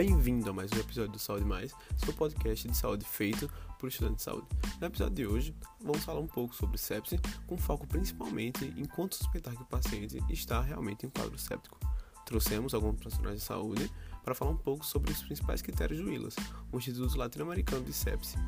Bem-vindo 0.00 0.48
a 0.48 0.52
mais 0.54 0.72
um 0.72 0.78
episódio 0.78 1.12
do 1.12 1.18
Saúde 1.18 1.44
Mais, 1.44 1.74
seu 1.98 2.14
podcast 2.14 2.66
de 2.66 2.74
saúde 2.74 3.04
feito 3.04 3.52
por 3.78 3.86
estudantes 3.86 4.16
de 4.16 4.22
saúde. 4.22 4.46
No 4.80 4.86
episódio 4.86 5.14
de 5.14 5.26
hoje, 5.26 5.54
vamos 5.78 6.02
falar 6.02 6.20
um 6.20 6.26
pouco 6.26 6.54
sobre 6.54 6.78
sepse, 6.78 7.20
com 7.46 7.58
foco 7.58 7.86
principalmente 7.86 8.64
em 8.78 8.86
quanto 8.86 9.14
suspeitar 9.14 9.54
que 9.54 9.60
o 9.60 9.66
paciente 9.66 10.18
está 10.30 10.62
realmente 10.62 11.04
em 11.04 11.10
quadro 11.10 11.38
séptico. 11.38 11.78
Trouxemos 12.24 12.72
alguns 12.72 12.96
profissionais 12.98 13.40
de 13.40 13.44
saúde 13.44 13.92
para 14.24 14.34
falar 14.34 14.52
um 14.52 14.56
pouco 14.56 14.86
sobre 14.86 15.12
os 15.12 15.22
principais 15.22 15.60
critérios 15.60 16.00
do 16.00 16.10
ILAS, 16.10 16.34
o 16.72 16.78
Instituto 16.78 17.18
Latino-Americano 17.18 17.84
de 17.84 17.92
Sepse. 17.92 18.38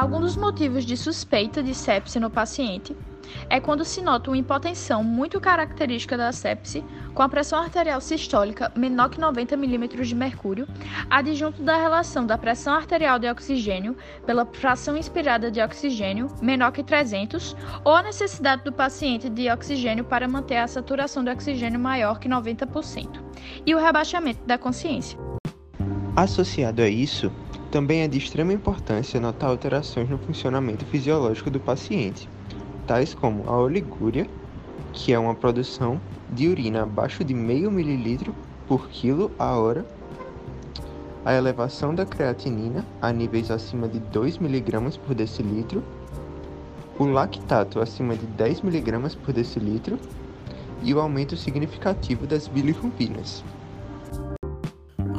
Alguns 0.00 0.20
dos 0.20 0.36
motivos 0.36 0.86
de 0.86 0.96
suspeita 0.96 1.62
de 1.62 1.74
sepse 1.74 2.18
no 2.18 2.30
paciente 2.30 2.96
é 3.50 3.60
quando 3.60 3.84
se 3.84 4.00
nota 4.00 4.30
uma 4.30 4.38
hipotensão 4.38 5.04
muito 5.04 5.38
característica 5.38 6.16
da 6.16 6.32
sepse, 6.32 6.82
com 7.12 7.22
a 7.22 7.28
pressão 7.28 7.58
arterial 7.58 8.00
sistólica 8.00 8.72
menor 8.74 9.10
que 9.10 9.20
90 9.20 9.54
mm 9.58 9.88
de 10.02 10.14
mercúrio, 10.14 10.66
adjunto 11.10 11.62
da 11.62 11.76
relação 11.76 12.24
da 12.24 12.38
pressão 12.38 12.72
arterial 12.72 13.18
de 13.18 13.28
oxigênio 13.28 13.94
pela 14.24 14.46
fração 14.46 14.96
inspirada 14.96 15.50
de 15.50 15.60
oxigênio 15.60 16.28
menor 16.40 16.72
que 16.72 16.82
300, 16.82 17.54
ou 17.84 17.94
a 17.94 18.02
necessidade 18.02 18.64
do 18.64 18.72
paciente 18.72 19.28
de 19.28 19.50
oxigênio 19.50 20.02
para 20.02 20.26
manter 20.26 20.56
a 20.56 20.66
saturação 20.66 21.22
de 21.22 21.30
oxigênio 21.30 21.78
maior 21.78 22.18
que 22.18 22.26
90%, 22.26 23.20
e 23.66 23.74
o 23.74 23.78
rebaixamento 23.78 24.40
da 24.46 24.56
consciência. 24.56 25.18
Associado 26.16 26.80
a 26.80 26.88
isso, 26.88 27.30
também 27.70 28.02
é 28.02 28.08
de 28.08 28.18
extrema 28.18 28.52
importância 28.52 29.20
notar 29.20 29.50
alterações 29.50 30.08
no 30.08 30.18
funcionamento 30.18 30.84
fisiológico 30.86 31.50
do 31.50 31.60
paciente 31.60 32.28
tais 32.90 33.14
como 33.14 33.48
a 33.48 33.56
oligúria, 33.56 34.28
que 34.92 35.12
é 35.12 35.18
uma 35.18 35.32
produção 35.32 36.00
de 36.28 36.48
urina 36.48 36.82
abaixo 36.82 37.22
de 37.22 37.32
meio 37.32 37.70
mililitro 37.70 38.34
por 38.66 38.88
quilo 38.88 39.30
a 39.38 39.56
hora, 39.56 39.86
a 41.24 41.32
elevação 41.32 41.94
da 41.94 42.04
creatinina 42.04 42.84
a 43.00 43.12
níveis 43.12 43.48
acima 43.48 43.86
de 43.86 44.00
2 44.00 44.38
mg 44.38 44.98
por 44.98 45.14
decilitro, 45.14 45.84
o 46.98 47.04
lactato 47.04 47.80
acima 47.80 48.16
de 48.16 48.26
10 48.26 48.64
mg 48.64 49.16
por 49.18 49.32
decilitro 49.32 49.96
e 50.82 50.92
o 50.92 51.00
aumento 51.00 51.36
significativo 51.36 52.26
das 52.26 52.48
bilirrubinas. 52.48 53.44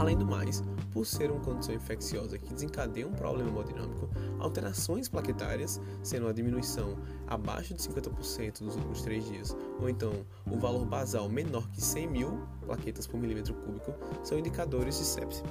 Além 0.01 0.17
do 0.17 0.25
mais, 0.25 0.63
por 0.91 1.05
ser 1.05 1.29
uma 1.29 1.39
condição 1.41 1.75
infecciosa 1.75 2.35
que 2.35 2.51
desencadeia 2.51 3.07
um 3.07 3.13
problema 3.13 3.51
hemodinâmico, 3.51 4.09
alterações 4.39 5.07
plaquetárias, 5.07 5.79
sendo 6.01 6.27
a 6.27 6.33
diminuição 6.33 6.97
abaixo 7.27 7.75
de 7.75 7.83
50% 7.83 8.61
nos 8.61 8.75
últimos 8.75 9.03
3 9.03 9.23
dias, 9.23 9.55
ou 9.79 9.87
então 9.87 10.11
o 10.49 10.57
valor 10.57 10.87
basal 10.87 11.29
menor 11.29 11.69
que 11.69 11.79
100 11.79 12.07
mil 12.07 12.41
plaquetas 12.65 13.05
por 13.05 13.19
milímetro 13.19 13.53
cúbico, 13.53 13.93
são 14.23 14.39
indicadores 14.39 14.97
de 14.97 15.05
sepse. 15.05 15.43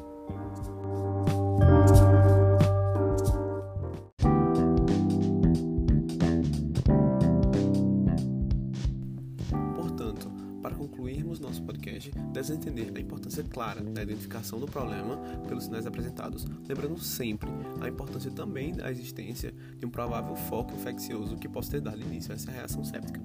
Para 10.70 10.78
concluirmos 10.78 11.40
nosso 11.40 11.60
podcast, 11.64 12.12
devemos 12.32 12.50
entender 12.50 12.92
a 12.94 13.00
importância 13.00 13.42
clara 13.42 13.82
da 13.82 14.04
identificação 14.04 14.60
do 14.60 14.66
problema 14.66 15.16
pelos 15.48 15.64
sinais 15.64 15.84
apresentados, 15.84 16.46
lembrando 16.68 16.96
sempre 17.00 17.50
a 17.80 17.88
importância 17.88 18.30
também 18.30 18.72
da 18.72 18.88
existência 18.88 19.52
de 19.76 19.84
um 19.84 19.90
provável 19.90 20.36
foco 20.36 20.72
infeccioso 20.74 21.36
que 21.36 21.48
possa 21.48 21.72
ter 21.72 21.80
dado 21.80 22.00
início 22.00 22.30
a 22.30 22.36
essa 22.36 22.52
reação 22.52 22.84
séptica. 22.84 23.20